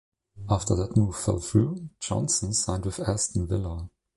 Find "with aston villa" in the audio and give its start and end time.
2.85-3.87